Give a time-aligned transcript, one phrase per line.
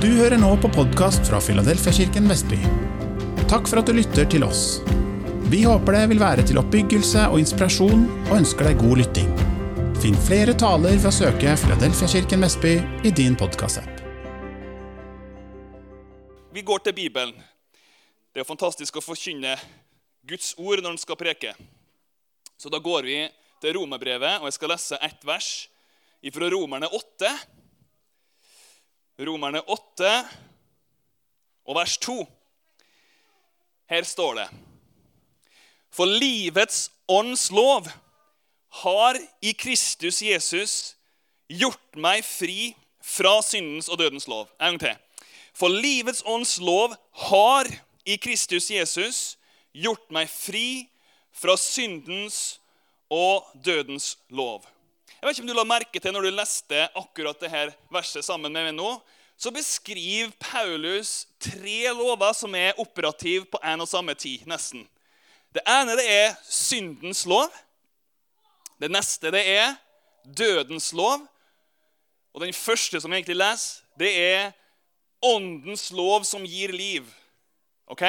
[0.00, 2.56] Du hører nå på podkast fra Filadelfiakirken Vestby.
[3.50, 4.78] Takk for at du lytter til oss.
[5.52, 9.28] Vi håper det vil være til oppbyggelse og inspirasjon, og ønsker deg god lytting.
[10.00, 12.72] Finn flere taler ved å søke Filadelfiakirken Vestby
[13.04, 14.00] i din podkastapp.
[16.56, 17.36] Vi går til Bibelen.
[18.32, 19.52] Det er fantastisk å forkynne
[20.24, 21.52] Guds ord når en skal preke.
[22.56, 23.20] Så da går vi
[23.60, 25.54] til Romerbrevet, og jeg skal lese ett vers
[26.32, 27.36] fra Romerne 8.
[29.20, 30.10] Romerne 8
[31.68, 32.14] og vers 2.
[33.90, 34.46] Her står det
[35.92, 37.90] For livets ånds lov
[38.84, 40.74] har i Kristus Jesus
[41.50, 42.72] gjort meg fri
[43.02, 44.48] fra syndens og dødens lov.
[44.60, 44.96] En gang til.
[45.52, 46.94] For livets ånds lov
[47.26, 47.68] har
[48.06, 49.36] i Kristus Jesus
[49.74, 50.88] gjort meg fri
[51.34, 52.60] fra syndens
[53.10, 54.64] og dødens lov.
[55.20, 58.52] Jeg vet ikke om du la merke til når du leste akkurat dette verset sammen
[58.54, 58.94] med meg nå,
[59.40, 64.44] så beskriver Paulus tre lover som er operative på en og samme tid.
[64.46, 64.84] nesten.
[65.54, 67.48] Det ene det er syndens lov.
[68.80, 69.74] Det neste det er
[70.24, 71.24] dødens lov.
[72.34, 74.52] Og den første som jeg egentlig leser, det er
[75.22, 77.08] åndens lov som gir liv.
[77.86, 78.02] Ok?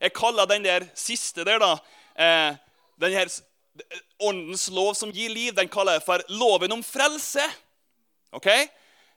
[0.00, 1.74] Jeg kaller den der siste der, da
[2.14, 2.56] eh,
[3.00, 3.28] den her
[4.18, 7.44] Åndens lov som gir liv, den kaller jeg for loven om frelse.
[8.34, 8.48] Ok?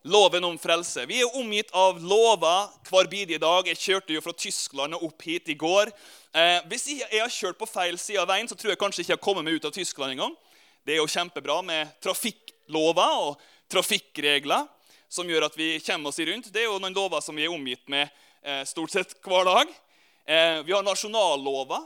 [0.04, 1.04] Loven om frelse.
[1.06, 3.68] Vi er omgitt av lover hver bidige dag.
[3.70, 5.92] Jeg kjørte jo fra Tyskland og opp hit i går.
[6.34, 9.14] Eh, hvis jeg har kjørt på feil side av veien, så tror jeg kanskje ikke
[9.14, 10.34] jeg har kommet meg ut av Tyskland engang.
[10.82, 14.66] Det er jo kjempebra med trafikklover og trafikkregler
[15.06, 16.50] som gjør at vi kommer oss rundt.
[16.50, 18.10] Det er jo noen lover som vi er omgitt med
[18.42, 19.80] eh, stort sett hver dag.
[20.26, 21.86] Eh, vi har nasjonallover.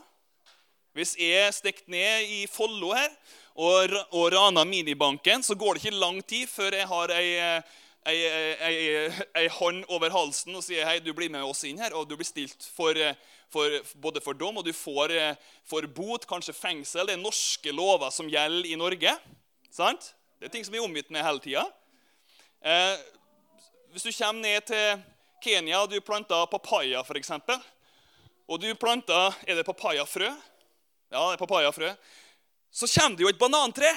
[0.96, 3.12] Hvis jeg stikker ned i Follo her
[3.60, 7.34] og, og raner minibanken, så går det ikke lang tid før jeg har ei,
[8.06, 8.20] ei,
[8.62, 8.76] ei,
[9.42, 12.16] ei hånd over halsen og sier hei, du blir med oss inn her, og du
[12.18, 12.98] blir stilt for,
[13.54, 15.14] for, både for dom og du får
[15.66, 17.08] for bot, kanskje fengsel.
[17.10, 19.16] Det er norske lover som gjelder i Norge.
[19.74, 20.14] sant?
[20.40, 21.64] Det er ting som vi er omgitt med hele tida.
[22.66, 22.96] Eh,
[23.94, 25.02] hvis du kommer ned til
[25.44, 27.32] Kenya og du planter papaya, f.eks.,
[28.46, 30.28] og du planter Er det papayafrø?
[31.10, 31.90] Ja, det er papayafrø.
[32.72, 33.90] Så kommer det jo et banantre.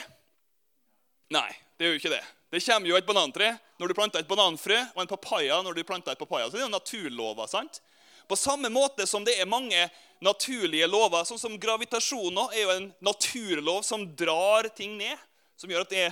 [1.35, 2.25] Nei, det gjør jo ikke det.
[2.49, 5.85] Det kommer jo et banantre når du planter et bananfrø, og en papaya når du
[5.85, 6.47] planter et papaya.
[6.49, 7.47] Så det er jo naturlover.
[7.47, 7.81] sant?
[8.29, 9.89] På samme måte som det er mange
[10.25, 15.17] naturlige lover, sånn som gravitasjon er jo en naturlov som drar ting ned.
[15.57, 16.09] Som gjør at det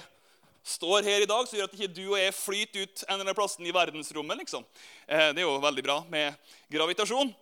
[0.66, 3.26] står her i dag, som gjør at ikke du og jeg flyter ut en eller
[3.28, 4.40] annen plass i verdensrommet.
[4.42, 4.64] liksom.
[5.06, 6.34] Eh, det er jo veldig bra med
[6.72, 7.34] gravitasjon.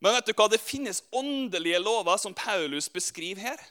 [0.00, 0.48] Men vet du hva?
[0.52, 3.64] det finnes åndelige lover som Paulus beskriver her.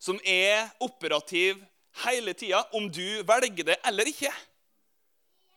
[0.00, 1.60] Som er operativ
[2.02, 4.32] hele tida, om du velger det eller ikke.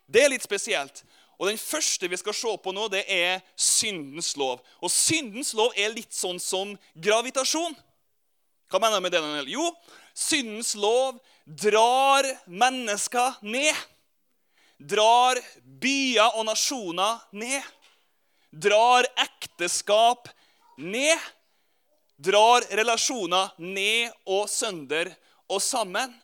[0.08, 1.04] Det er litt spesielt.
[1.38, 4.62] Og Den første vi skal se på nå, det er syndens lov.
[4.82, 7.76] Og Syndens lov er litt sånn som gravitasjon.
[8.68, 9.22] Hva mener jeg med det?
[9.22, 9.52] Daniel?
[9.52, 9.68] Jo,
[10.18, 13.86] syndens lov drar mennesker ned.
[14.78, 17.62] Drar byer og nasjoner ned.
[18.52, 20.30] Drar ekteskap
[20.82, 21.22] ned.
[22.18, 25.14] Drar relasjoner ned og sønder
[25.48, 26.16] og sammen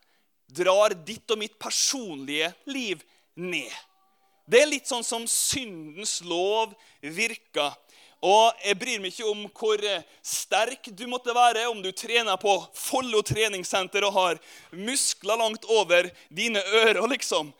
[0.53, 3.01] drar ditt og mitt personlige liv
[3.35, 3.73] ned.
[4.45, 7.71] Det er litt sånn som syndens lov virker.
[8.23, 9.81] Og Jeg bryr meg ikke om hvor
[10.23, 14.39] sterk du måtte være, om du trener på Follo treningssenter og har
[14.71, 17.03] muskler langt over dine ører.
[17.07, 17.51] liksom.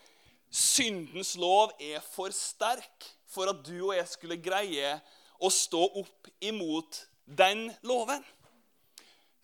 [0.50, 4.94] Syndens lov er for sterk for at du og jeg skulle greie
[5.42, 8.22] å stå opp imot den loven.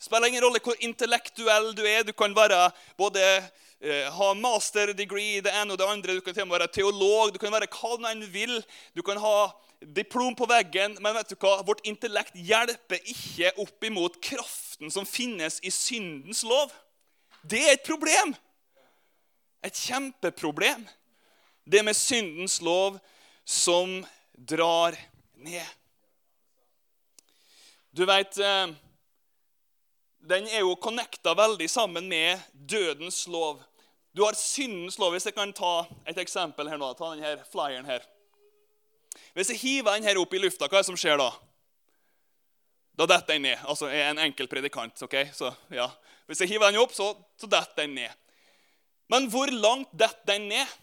[0.01, 2.07] Det spiller ingen rolle hvor intellektuell du er.
[2.09, 6.15] Du kan være både eh, ha master degree, det ene og det andre.
[6.17, 7.35] Du kan til og med være teolog.
[7.35, 8.55] Du kan være hva du enn vil.
[8.97, 9.51] Du kan ha
[10.01, 10.97] diplom på veggen.
[11.05, 11.59] Men vet du hva?
[11.69, 16.73] vårt intellekt hjelper ikke opp imot kraften som finnes i syndens lov.
[17.45, 18.33] Det er et problem.
[19.61, 20.89] Et kjempeproblem.
[21.69, 22.97] Det med syndens lov
[23.45, 23.99] som
[24.33, 24.97] drar
[25.37, 25.77] ned.
[27.93, 28.71] Du veit eh,
[30.21, 33.63] den er jo connecta veldig sammen med dødens lov.
[34.13, 35.15] Du har syndens lov.
[35.15, 38.05] Hvis jeg kan ta et eksempel her nå, ta denne flyeren her.
[39.35, 41.31] Hvis jeg hiver den her opp i lufta, hva er det som skjer da?
[42.99, 43.63] Da detter den ned.
[43.65, 45.03] Altså jeg er en enkel predikant.
[45.03, 45.17] ok?
[45.35, 45.89] Så, ja.
[46.29, 48.19] Hvis jeg hiver den opp, så, så detter den ned.
[49.11, 50.77] Men hvor langt detter den ned?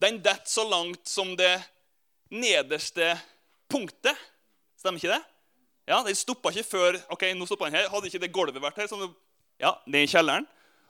[0.00, 1.58] Den detter så langt som det
[2.32, 3.12] nederste
[3.68, 4.16] punktet.
[4.80, 5.22] Stemmer ikke det?
[5.90, 7.88] Ja, Den stoppa ikke før ok, nå den her.
[7.90, 8.86] Hadde ikke det gulvet vært her?
[8.86, 9.10] så
[9.58, 10.46] ja, er i kjelleren.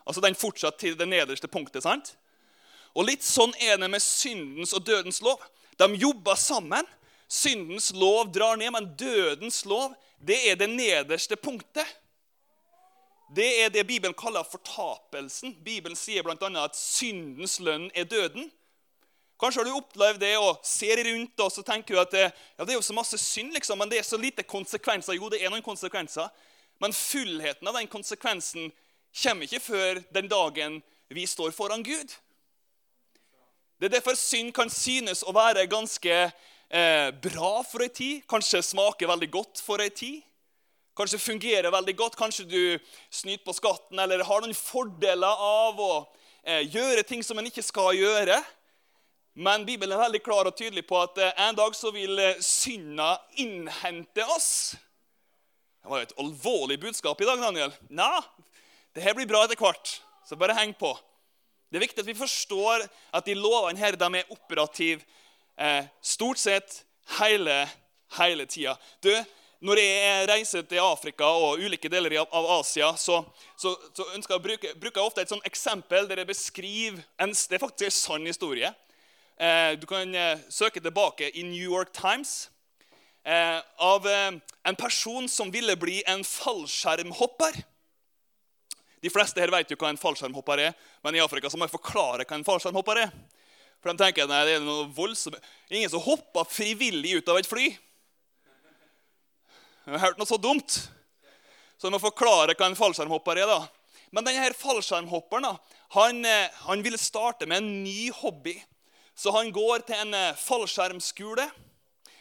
[0.06, 1.82] Altså Den fortsatte til det nederste punktet.
[1.82, 2.16] sant?
[2.94, 5.40] Og litt sånn er det med syndens og dødens lov.
[5.78, 6.86] De jobber sammen.
[7.28, 11.86] Syndens lov drar ned, men dødens lov det er det nederste punktet.
[13.34, 15.54] Det er det Bibelen kaller fortapelsen.
[15.64, 16.64] Bibelen sier bl.a.
[16.64, 18.50] at syndens lønn er døden.
[19.40, 22.64] Kanskje har du opplevd det og ser rundt og så tenker du at det, ja,
[22.64, 25.16] det er jo så masse synd, liksom, men det er så lite konsekvenser.
[25.16, 26.28] Jo, det er noen konsekvenser,
[26.80, 28.68] men fullheten av den konsekvensen
[29.22, 32.12] kommer ikke før den dagen vi står foran Gud.
[33.80, 38.26] Det er derfor synd kan synes å være ganske eh, bra for ei tid.
[38.28, 40.20] Kanskje smake veldig godt for ei tid.
[40.96, 42.18] Kanskje fungerer veldig godt.
[42.20, 42.62] Kanskje du
[43.08, 45.92] snyter på skatten eller har noen fordeler av å
[46.44, 48.36] eh, gjøre ting som en ikke skal gjøre.
[49.38, 52.40] Men Bibelen er veldig klar og tydelig på at eh, en dag så vil eh,
[52.42, 54.74] synda innhente oss.
[55.80, 57.72] Det var jo et alvorlig budskap i dag, Daniel.
[57.94, 58.18] Nei,
[58.94, 60.90] det her blir bra etter hvert, så bare heng på.
[61.70, 62.82] Det er viktig at vi forstår
[63.14, 65.06] at de lovene her de er operative
[65.54, 66.80] eh, stort sett
[67.20, 67.62] hele,
[68.18, 68.74] hele tida.
[68.98, 69.12] Du,
[69.62, 73.22] når jeg reiser til Afrika og ulike deler av Asia, så,
[73.54, 77.56] så, så jeg bruke, bruker jeg ofte et sånt eksempel der jeg beskriver en, Det
[77.56, 78.74] er faktisk en sann historie.
[79.40, 82.50] Eh, du kan eh, søke tilbake i New York Times
[83.24, 87.56] eh, av en person som ville bli en fallskjermhopper.
[89.00, 91.72] De fleste her vet jo hva en fallskjermhopper er, men i Afrika så må jeg
[91.72, 93.14] forklare hva en fallskjermhopper er.
[93.80, 95.38] For de tenker nei, det er noe voldsomt.
[95.72, 97.70] Ingen som hopper frivillig ut av et fly.
[99.86, 100.82] Jeg har hørt noe så dumt.
[101.80, 103.48] Så jeg må forklare hva en fallskjermhopper er.
[103.48, 103.64] da.
[104.12, 105.48] Men denne fallskjermhopperen
[105.96, 108.58] han, eh, han ville starte med en ny hobby.
[109.20, 111.44] Så han går til en eh, fallskjermskole.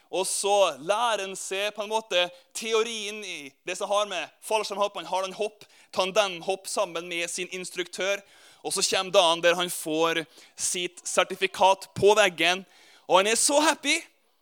[0.10, 4.98] Og så lærer han seg på en måte teorien i det som har med fallskjermhopp.
[5.00, 5.63] Han har en hopp,
[5.96, 8.19] tandemhopp sammen med sin instruktør.
[8.66, 10.25] Og så kommer dagen der han får
[10.60, 12.66] sitt sertifikat på veggen.
[13.07, 13.95] Og han er så happy.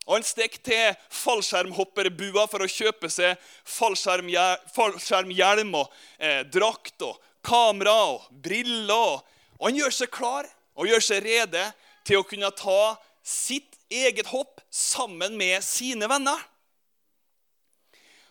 [0.07, 3.35] Og han stikker til fallskjermhopperbua for å kjøpe seg
[3.69, 5.87] fallskjermhjelm og
[6.17, 9.21] eh, drakt og kamera og briller.
[9.59, 11.73] Og han gjør seg klar og gjør seg rede
[12.07, 12.95] til å kunne ta
[13.27, 16.39] sitt eget hopp sammen med sine venner.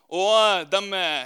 [0.07, 0.81] Og De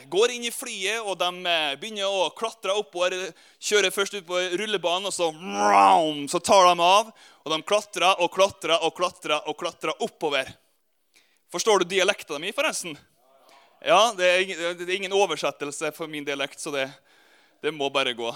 [0.09, 3.17] går inn i flyet og de begynner å klatre oppover.
[3.61, 5.29] Kjører først ut på rullebanen, og så,
[6.33, 7.13] så tar de av.
[7.45, 10.49] Og De klatrer og klatrer og klatrer og klatrer oppover.
[11.53, 12.97] Forstår du dialekta mi, forresten?
[13.83, 16.87] Ja, det er, ingen oversettelse for min dialekt, så det,
[17.65, 18.33] det må bare gå.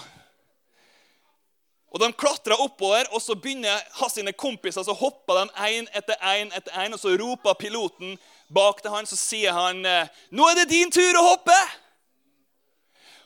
[1.95, 6.19] Og De klatrer oppover, og så begynner hans sine kompiser så hopper de én etter
[6.19, 8.17] én, etter en, og så roper piloten
[8.51, 11.63] bak til han, så sier han, 'Nå er det din tur å hoppe!'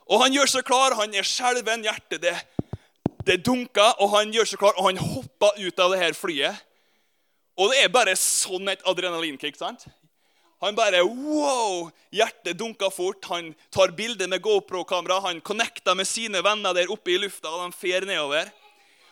[0.10, 2.38] Og Han gjør seg klar, han er skjelven, hjertet det,
[3.26, 6.66] det dunker, og han gjør seg klar, og han hopper ut av det her flyet.
[7.60, 9.58] Og det er bare sånn et adrenalinkick.
[9.60, 9.86] sant?
[10.62, 11.90] Han bare wow!
[12.12, 13.24] Hjertet dunker fort.
[13.30, 15.20] Han tar bilde med GoPro-kamera.
[15.28, 18.50] Han connecter med sine venner der oppe i lufta, og de fer nedover.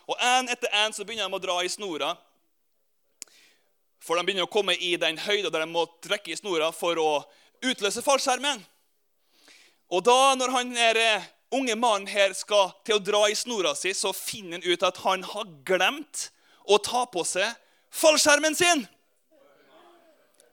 [0.08, 2.14] Og En etter en så begynner de å dra i snora.
[4.00, 7.00] For de begynner å komme i den høyda der de må trekke i snora for
[7.02, 7.10] å
[7.64, 8.62] utløse fallskjermen.
[9.92, 13.74] Og da, når han er eh, unge mannen her skal til å dra i snora
[13.76, 16.28] si, så finner han ut at han har glemt
[16.68, 17.48] å ta på seg
[17.90, 18.84] fallskjermen sin.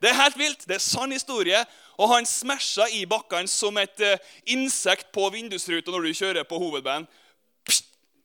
[0.00, 0.64] Det er helt vilt.
[0.68, 1.62] Det er sann historie.
[1.96, 4.18] Og han smasha i bakkene som et uh,
[4.52, 7.08] insekt på vindusruta når du kjører på hovedbanen.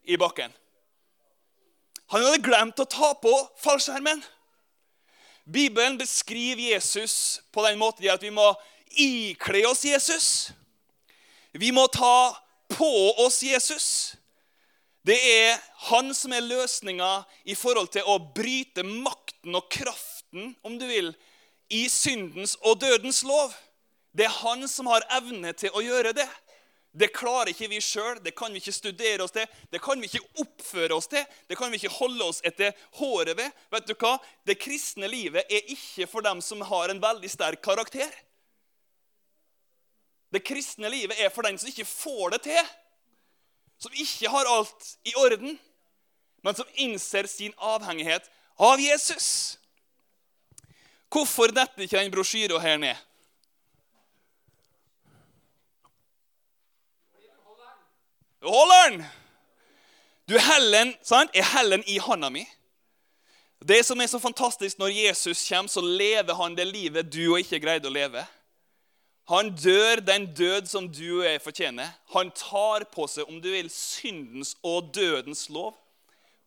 [0.04, 0.52] I bakken.
[2.12, 3.32] Han hadde glemt å ta på
[3.63, 4.20] fallskjermen.
[5.48, 8.51] Bibelen beskriver Jesus på den måten at vi må
[9.00, 10.27] ikle oss Jesus.
[11.51, 12.36] Vi må ta
[12.72, 12.91] på
[13.24, 13.88] oss Jesus.
[15.08, 15.58] Det er
[15.89, 21.10] han som er løsninga i forhold til å bryte makten og kraften, om du vil,
[21.72, 23.56] i syndens og dødens lov.
[24.12, 26.27] Det er han som har evne til å gjøre det.
[26.92, 30.10] Det klarer ikke vi sjøl, det kan vi ikke studere oss til, det kan vi
[30.10, 33.62] ikke oppføre oss til, det kan vi ikke holde oss etter håret ved.
[33.72, 34.18] Vet du hva?
[34.44, 38.12] Det kristne livet er ikke for dem som har en veldig sterk karakter.
[40.32, 42.76] Det kristne livet er for den som ikke får det til,
[43.82, 45.56] som ikke har alt i orden,
[46.44, 48.28] men som innser sin avhengighet
[48.60, 49.58] av Jesus.
[51.12, 53.00] Hvorfor detter ikke den brosjyra her ned?
[58.42, 59.06] Du holder den!
[60.30, 61.30] Du heller den, sant?
[61.36, 62.46] Jeg heller den i hånda mi.
[63.62, 67.40] Det som er så fantastisk Når Jesus kommer, så lever han det livet du og
[67.44, 68.24] ikke greide å leve.
[69.30, 71.92] Han dør den død som du og jeg fortjener.
[72.16, 75.76] Han tar på seg om du vil, syndens og dødens lov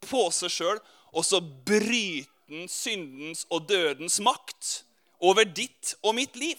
[0.04, 0.80] på seg sjøl,
[1.14, 4.82] og så bryter han syndens og dødens makt
[5.22, 6.58] over ditt og mitt liv.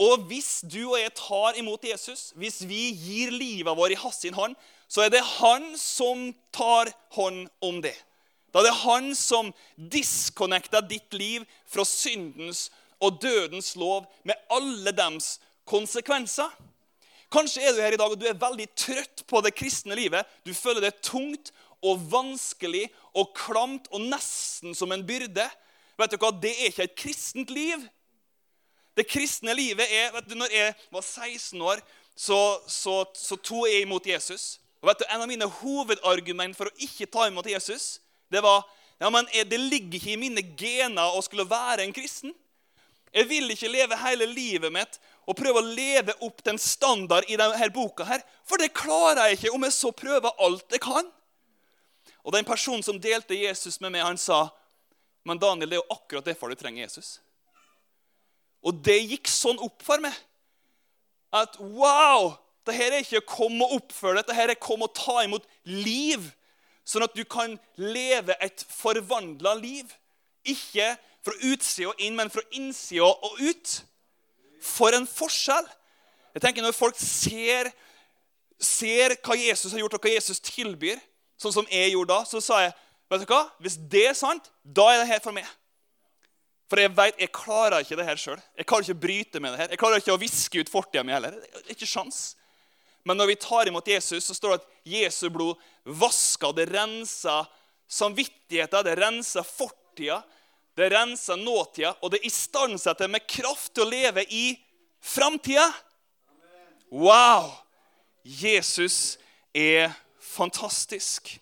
[0.00, 4.22] Og hvis du og jeg tar imot Jesus, hvis vi gir livet vårt i hans
[4.32, 4.56] hånd,
[4.88, 7.94] så er det han som tar hånd om det.
[8.52, 12.66] Da er det han som disconnecter ditt liv fra syndens
[13.02, 16.50] og dødens lov med alle dems konsekvenser.
[17.32, 20.28] Kanskje er du her i dag og du er veldig trøtt på det kristne livet.
[20.44, 25.48] Du føler det tungt og vanskelig og klamt og nesten som en byrde.
[25.98, 26.32] Vet du hva?
[26.36, 27.80] Det er ikke et kristent liv.
[28.96, 31.80] Det kristne livet er vet du, når jeg var 16 år,
[32.16, 34.58] så, så, så tok jeg imot Jesus.
[34.82, 38.00] Og vet du, En av mine hovedargument for å ikke ta imot Jesus,
[38.32, 38.64] det var
[39.00, 42.30] ja, men det ligger ikke i mine gener å skulle være en kristen.
[43.12, 47.26] Jeg vil ikke leve hele livet mitt og prøve å leve opp til en standard
[47.26, 50.82] i denne boka, her, for det klarer jeg ikke om jeg så prøver alt jeg
[50.84, 51.10] kan.
[52.22, 54.46] Og Den personen som delte Jesus med meg, han sa
[55.22, 57.20] men Daniel, det er jo akkurat derfor du trenger Jesus.
[58.62, 60.14] Og det gikk sånn opp for meg
[61.32, 62.36] at wow!
[62.62, 65.48] Dette er ikke å komme og oppføre dette her er å komme og ta imot
[65.66, 66.28] liv.
[66.86, 69.88] Sånn at du kan leve et forvandla liv.
[70.46, 70.92] Ikke
[71.26, 73.72] fra utsida og inn, men fra innsida og ut.
[74.62, 75.66] For en forskjell!
[76.32, 77.72] Jeg tenker Når folk ser,
[78.62, 81.02] ser hva Jesus har gjort, og hva Jesus tilbyr,
[81.40, 82.76] sånn som jeg gjorde da, så sa jeg
[83.12, 83.42] vet du hva?
[83.60, 85.48] Hvis det er sant, da er det her for meg.
[86.72, 88.38] For jeg vet, jeg klarer ikke det her sjøl.
[88.56, 89.72] Jeg klarer ikke å bryte med det her.
[89.74, 91.34] Jeg klarer ikke å viske ut fortida mi heller.
[91.36, 92.20] Det er ikke sjans.
[93.04, 97.44] Men når vi tar imot Jesus, så står det at Jesu blod vasker, det renser
[97.92, 100.22] samvittigheten, det renser fortida,
[100.80, 104.54] det renser nåtida, og det istandsetter med kraft til å leve i
[105.04, 105.68] framtida.
[106.88, 107.52] Wow!
[108.24, 109.18] Jesus
[109.52, 109.92] er
[110.24, 111.34] fantastisk.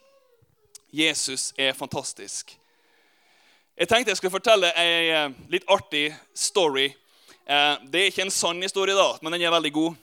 [0.91, 2.57] Jesus er fantastisk.
[3.81, 6.91] Jeg tenkte jeg skulle fortelle en eh, litt artig story.
[7.49, 9.95] Eh, det er ikke en sann historie, da, men den er veldig god.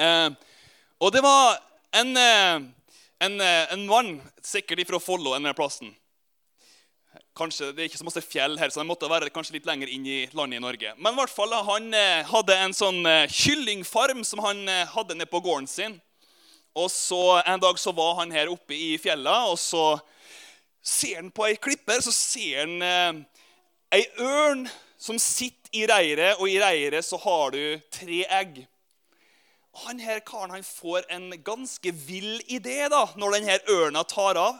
[0.00, 0.30] Eh,
[1.04, 1.58] og det var
[2.00, 4.08] en, en, en mann,
[4.40, 5.92] sikkert fra Follo, denne plassen.
[7.36, 9.92] Kanskje, Det er ikke så masse fjell her, så han måtte være kanskje litt lenger
[9.92, 10.96] inn i landet i Norge.
[10.96, 11.92] Men i hvert fall, han
[12.32, 14.64] hadde en sånn kyllingfarm som han
[14.96, 16.00] hadde nede på gården sin.
[16.72, 19.98] Og så En dag så var han her oppe i fjella, og så
[20.86, 23.20] ser han på ei klipper så ser han eh,
[23.98, 24.66] ei ørn
[24.98, 27.60] som sitter i reiret, og i reiret så har du
[27.92, 28.62] tre egg.
[29.84, 34.56] Han her karen han får en ganske vill idé da, når denne ørna tar av,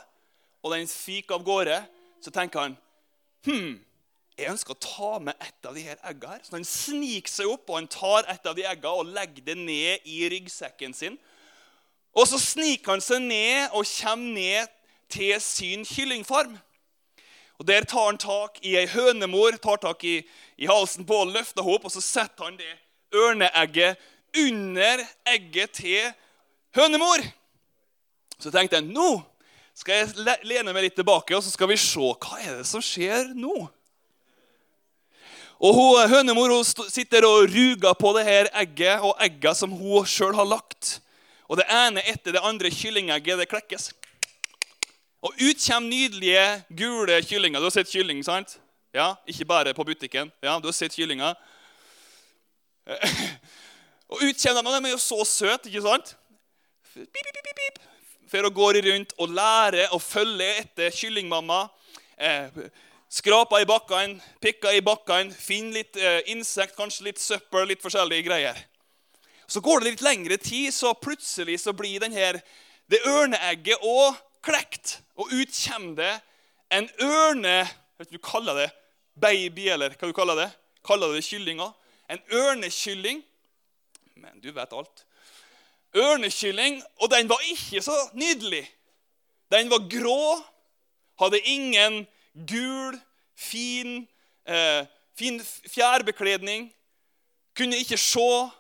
[0.61, 1.79] og den fyker av gårde.
[2.21, 2.77] Så tenker han
[3.47, 3.79] hm,
[4.37, 6.43] jeg ønsker å ta med et av de her egga her.
[6.45, 9.57] Så han sniker seg opp og han tar et av de egga og legger det
[9.57, 11.17] ned i ryggsekken sin.
[12.17, 14.76] Og så sniker han seg ned og kommer ned
[15.09, 16.59] til sin kyllingfarm.
[17.59, 20.21] Og Der tar han tak i ei hønemor, tar tak i,
[20.59, 22.75] i halsen på og løfter henne opp, og så setter han det
[23.17, 23.97] ørneegget
[24.37, 26.13] under egget til
[26.77, 27.25] hønemor.
[28.39, 29.23] Så tenkte jeg nå
[29.77, 32.81] skal jeg lene meg litt tilbake og så skal vi se hva er det som
[32.85, 33.67] skjer nå.
[35.57, 40.09] Og hun, Hønemor hun sitter og ruger på det her egget og egget som hun
[40.09, 40.99] sjøl har lagt.
[41.49, 43.89] Og det ene etter det andre kyllingegget det klekkes.
[45.23, 47.61] Og ut kommer nydelige, gule kyllinger.
[47.61, 48.59] Du har sett kylling, sant?
[48.95, 50.33] Ja, Ikke bare på butikken.
[50.43, 51.35] Ja, Du har sett kyllinger.
[54.09, 54.83] Og ut kommer de.
[54.85, 56.17] De er jo så søte, ikke sant?
[56.95, 57.81] Bip, bip, bip, bip.
[58.31, 61.67] For å gå rundt og lære å følge etter kyllingmamma.
[62.17, 62.49] Eh,
[63.13, 68.27] skraper i bakkene, pikka i bakkene, finne litt eh, insekt, kanskje litt søppel, litt forskjellige
[68.27, 68.63] greier.
[69.47, 72.41] Så går det litt lengre tid, så plutselig så blir denne,
[72.91, 75.01] det ørneegget òg klekt.
[75.19, 76.15] Og ut kommer det
[76.75, 77.59] en ørne...
[77.97, 78.71] Vet du, du kaller det
[79.17, 80.51] baby, eller hva du kaller det?
[80.85, 81.73] Kaller det kyllinger?
[82.13, 83.23] En ørnekylling.
[84.21, 85.05] Men du vet alt.
[85.97, 88.67] Ørnekylling, og den var ikke så nydelig.
[89.53, 90.43] Den var grå,
[91.21, 92.03] hadde ingen
[92.35, 92.99] gul,
[93.37, 94.09] fin,
[94.45, 94.85] eh,
[95.19, 95.41] fin
[95.73, 96.69] fjærbekledning.
[97.57, 98.51] Kunne ikke se.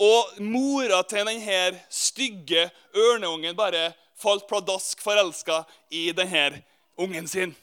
[0.00, 6.62] Og mora til denne stygge ørneungen bare falt pladask forelska i denne
[7.00, 7.54] ungen sin.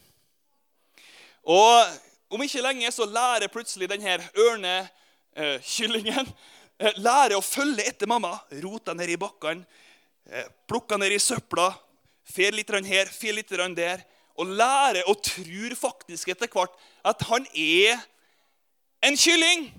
[1.48, 1.88] Og
[2.34, 8.36] om ikke lenge så lærer plutselig denne ørnekyllingen eh, lærer å følge etter mamma.
[8.64, 9.64] Rota ned i bakkene,
[10.28, 11.70] eh, plukker ned i søpla,
[12.28, 14.04] fer litt her, fer litt der.
[14.38, 17.98] Og lærer og tror faktisk etter hvert at han er
[19.02, 19.72] en kylling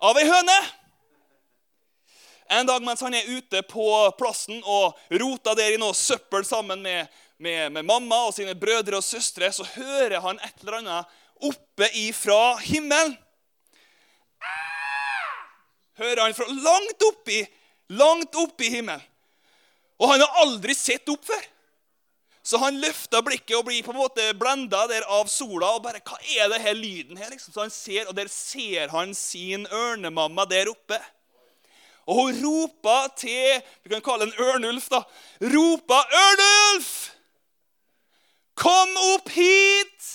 [0.00, 0.58] av ei høne.
[2.50, 3.86] En dag mens han er ute på
[4.18, 8.98] plassen og roter der i noe søppel sammen med med, med mamma og sine brødre
[8.98, 13.14] og søstre, så hører han et eller annet oppe ifra himmelen.
[15.98, 17.42] Hører han fra langt oppi,
[17.94, 19.04] langt oppi himmelen.
[19.98, 21.46] Og han har aldri sett opp før.
[22.46, 25.72] Så han løfter blikket og blir på en måte blenda av sola.
[25.74, 27.30] og bare, Hva er det her lyden her?
[27.30, 27.52] Liksom?
[27.52, 31.00] Så han ser, Og der ser han sin ørnemamma der oppe.
[32.08, 35.02] Og hun roper til Vi kan kalle den Ørnulf, da.
[35.42, 36.88] Ropa 'Ørnulf!
[38.56, 40.14] Kom opp hit!'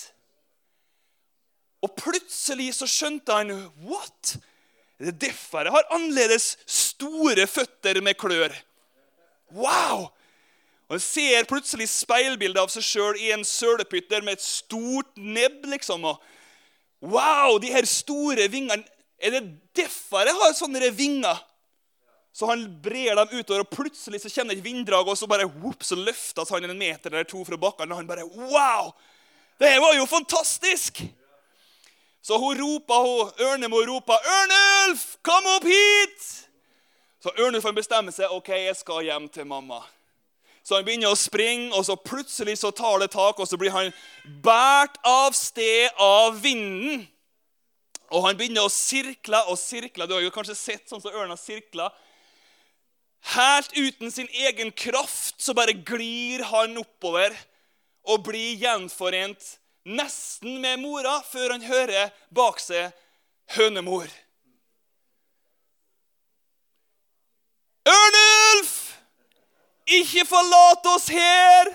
[1.83, 3.51] Og plutselig så skjønte han
[3.83, 4.37] What?
[5.03, 8.53] Det er jeg har annerledes store føtter med klør.
[9.51, 10.07] Wow!
[10.87, 15.65] Og Han ser plutselig speilbildet av seg sjøl i en sølepytter med et stort nebb.
[15.65, 16.05] liksom.
[16.05, 16.21] Og,
[17.01, 18.83] wow, de her store vingene
[19.19, 19.43] Er det
[19.75, 21.37] derfor jeg har sånne vinger?
[22.33, 25.83] Så han brer dem utover, og plutselig så kjenner et vinddrag, og så bare whoop,
[25.85, 27.91] så løftes han en meter eller to fra bakken.
[27.91, 28.93] Og han bare Wow!
[29.61, 31.03] Det var jo fantastisk!
[32.23, 36.47] Så hun ropa, hun, Ørnemo ropa, 'Ørnulf, kom opp hit!'
[37.23, 38.31] Så Ørnulf bestemmer seg.
[38.31, 39.83] 'OK, jeg skal hjem til mamma.'
[40.63, 43.73] Så han begynner å springe, og så plutselig så tar det tak, og så blir
[43.75, 43.91] han
[44.43, 47.03] båret av sted av vinden.
[48.15, 50.07] Og han begynner å sirkle og sirkle.
[50.07, 51.91] Du har jo kanskje sett sånn som ørna sirkler.
[53.23, 57.35] Helt uten sin egen kraft så bare glir han oppover
[58.03, 59.55] og blir gjenforent
[59.87, 62.91] nesten med mora før han hører bak seg
[63.55, 64.11] hønemor.
[67.87, 68.75] Ørnulf!
[69.87, 71.71] Ikke forlat oss her!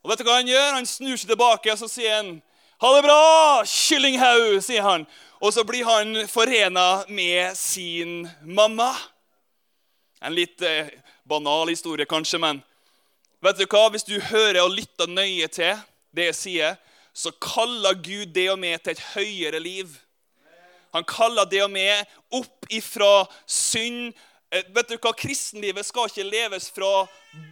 [0.00, 0.76] Og vet du hva Han gjør?
[0.78, 2.36] Han snur seg tilbake og så sier han,
[2.80, 3.22] ha det bra,
[3.68, 5.02] kyllinghaug, sier han.
[5.44, 8.94] Og så blir han forena med sin mamma.
[10.20, 10.92] En litt eh,
[11.24, 12.62] banal historie, kanskje, men
[13.40, 13.88] vet du hva?
[13.90, 15.78] hvis du hører og lytter nøye til
[16.16, 16.78] det jeg sier,
[17.12, 19.94] så kaller Gud det og meg til et høyere liv.
[20.94, 22.04] Han kaller det og meg
[22.34, 24.12] opp ifra synd,
[24.50, 25.12] Eh, vet du hva?
[25.14, 27.04] Kristenlivet skal ikke leves fra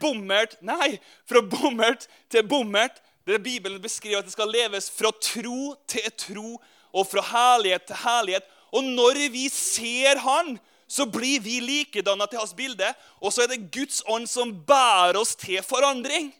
[0.03, 0.97] bommert Nei,
[1.31, 2.99] fra bommert til bommert.
[3.29, 6.57] Det Bibelen beskriver at det skal leves fra tro til tro
[6.91, 8.49] og fra herlighet til herlighet.
[8.75, 12.89] Og når vi ser Han, så blir vi likedanna til hans bilde.
[13.21, 16.33] Og så er det Guds ånd som bærer oss til forandring.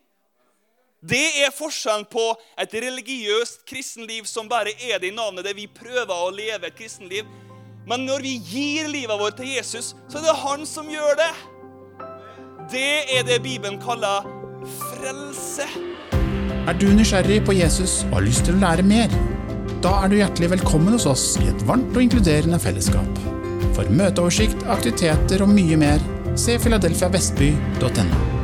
[0.99, 2.25] Det er forskjellen på
[2.59, 6.75] et religiøst kristenliv som bare er det i navnet, det vi prøver å leve et
[6.75, 7.29] kristenliv,
[7.89, 11.31] men når vi gir livet vårt til Jesus, så er det han som gjør det.
[12.75, 14.27] Det er det Bibelen kaller
[14.67, 15.71] frelse.
[16.69, 19.15] Er du nysgjerrig på Jesus og har lyst til å lære mer?
[19.81, 23.38] Da er du hjertelig velkommen hos oss i et varmt og inkluderende fellesskap.
[23.79, 26.03] For møteoversikt, aktiviteter og mye mer,
[26.35, 28.38] se filadelfiavestby.no.